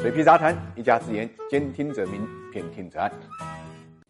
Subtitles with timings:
[0.00, 3.12] 水皮杂谈，一家之言，兼听则明，偏听则暗。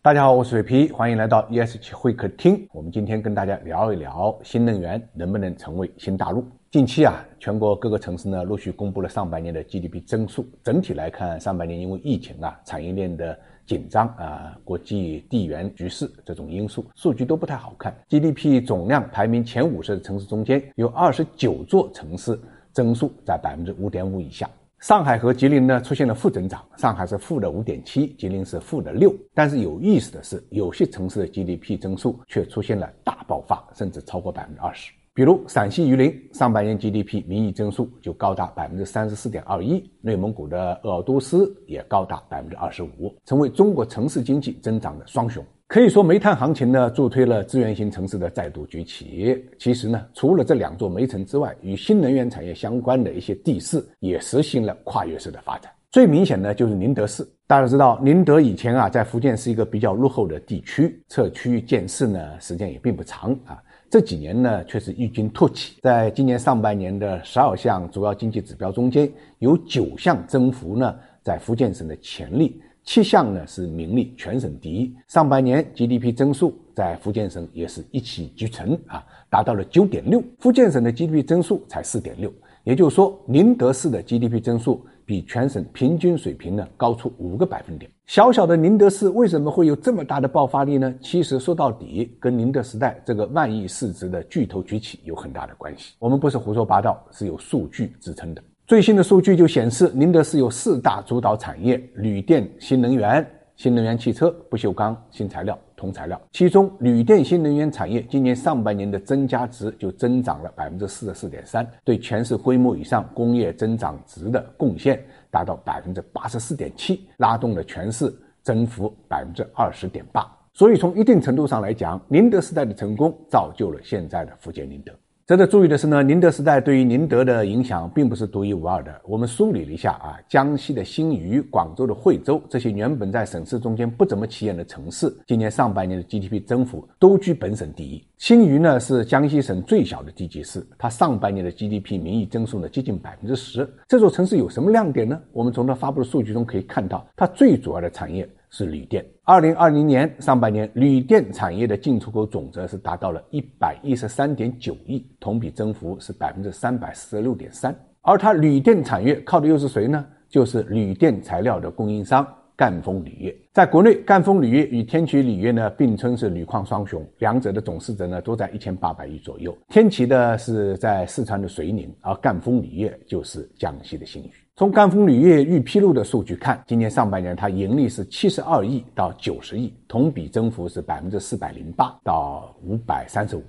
[0.00, 2.64] 大家好，我是水皮，欢迎来到 ESG 会客厅。
[2.72, 6.46] 我们今天跟大家聊一聊新能源能不能成为新大陆。
[6.70, 10.46] 近期啊，全国各个城市呢陆续公布了上半年的 GDP 增速。
[10.62, 13.36] 整体来看，上半年因为疫情啊、产业链的
[13.66, 17.92] 紧张啊、国际地缘局势这种因素，数据都不太好看。
[18.08, 24.48] GDP 总量排名前五十的城市中间，有二十九座城市增速在百分之五点五以下。
[24.80, 29.14] 上海和吉林呢出现了负增长，上海是负的五点七，吉林是负的六。
[29.34, 34.90] 但是有意思的是，有些城市的 GDP 增速却出现了大爆发，甚至超过百分之二十。
[35.12, 45.44] 比如陕西榆林上半年 GDP 名义增速就高达百分之三十四点二一，内蒙古的鄂尔多斯也高达百分之二十五，成为中国城市经济增长的双雄。
[45.70, 49.40] 可以说，煤炭行情呢助推了资源型城市的再度崛起。
[49.56, 55.70] 其实呢，除了这两座煤城之外，与新能源产业相关的一些地市也实行了跨越式的发展。
[55.92, 57.24] 最明显的就是宁德市。
[57.46, 63.62] 大家知道，宁德以前啊在福建是一个比较落后的地区，撤区建市呢时间也并不长啊。
[63.88, 72.60] 这几年呢却是异军突起，在今年上半年的十二项主要经济指标中间，有九项增幅呢在福建省的潜力。
[72.90, 80.20] 七项呢是名列全省第一，上半年 GDP 增速在福建省也是一骑绝尘啊，达到了九点六。
[80.40, 82.32] 福建省的 GDP 增速才四点六，
[82.64, 87.88] 也就是说宁德市的 GDP 增速比全省平均水平呢高出五个百分点。
[88.06, 90.92] 小小的宁德市为什么会有这么大的爆发力呢？
[91.00, 95.94] 其实说到底，跟宁德时代这个万亿市值的巨头崛起有很大的关系。
[96.00, 98.42] 我们不是胡说八道，是有数据支撑的。
[98.70, 106.20] 最新的数据就显示，宁德市有四大主导产业：铝电、新能源、新能源汽车、不锈钢、新材料、铜材料。
[106.30, 120.24] 其中，铝电新能源产业今年上半年的增加值就增长了百分之四十四点三，对全市规模以上工业增长值的贡献达到百分之八十四点七，拉动了全市增幅百分之二十点八。
[120.52, 124.92] 所以，从一定程度上来讲，宁德时代的成功造就了现在的福建宁德。
[125.30, 128.92] 值得注意的是呢，宁德时代对于宁德的影响并不是独一无二的。
[129.04, 138.04] 我们梳理了一下啊，江西的新余、广州的惠州这些原本在省市中间不怎么起眼的城市，今年上半年的 GDP 增幅都居本省第一。
[138.18, 143.64] 新余呢是江西省最小的地级市，它上半年的 GDP 名义增速呢接近百分之十。
[143.86, 145.16] 这座城市有什么亮点呢？
[145.32, 148.28] 我们从它发布的数据中可以看到，它最主要的产业。
[148.50, 149.04] 是铝电。
[149.24, 157.74] 二零二零年上半年，铝电产业的进出口总值是达到了一百一十三点九亿，同比增幅是百分之三百四十六点三。
[158.02, 160.04] 而它铝电产业靠的又是谁呢？
[160.28, 162.26] 就是铝电材料的供应商
[162.60, 163.34] 赣锋铝业。
[163.54, 169.56] 在国内，赣锋铝业与天齐铝业呢并称是铝矿双雄，两者的总市值呢都在一千八百亿左右。
[169.68, 174.30] 天齐的是在四川的遂宁，而赣锋铝业就是江西的新余。
[174.56, 183.42] 从赣锋铝业预披露的数据看，今年上半年它盈利是七十二亿到九十亿，同比增幅是百分之四百零八到五百三十五。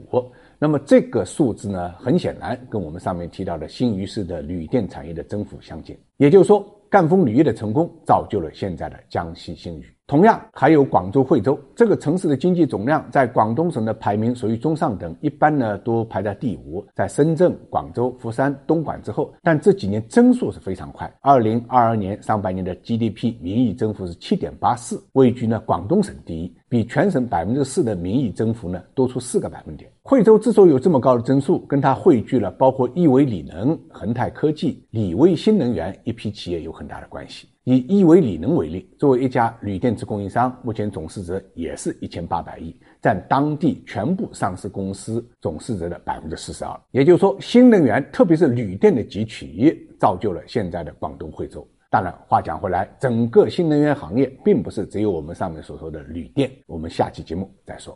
[0.57, 5.97] 那么这个数字呢，很显然跟我们上面提到的新余市的铝电产业的增幅相近。
[6.15, 10.00] 也就是说，赣锋铝业的成功造就了现在的江西新余。
[10.11, 19.33] 同样还有广州惠州这个城市的经济总量在广东省的排名属于中上等，一般呢都排在第五，在深圳、广州、佛山、东莞之后。
[19.41, 29.89] 但这几年增速是非常快，二零二二年上半年的 GDP 名义增幅是七点八四，位居呢广东省第一，比全省百分之四的名义增幅呢多出四个百分点。
[30.03, 37.47] 惠州之所以有这么高的增速，跟它汇聚了包括亿维锂能、恒泰科技、理威新能源一批企业有很大的关系。
[37.63, 46.75] 以亿维锂能为例，作为一家铝电池供应商，目前总市值也是一千八百亿，占当地全部上市公司总市值的百分之四十二。
[46.89, 51.67] 也就是说，新能源特别是铝电的汲取，造就了现在的广东惠州。
[51.91, 56.49] 当然，话讲回来，整个新能源行业并不是只有我们上面所说的铝电。
[56.65, 57.95] 我们下期节目再说。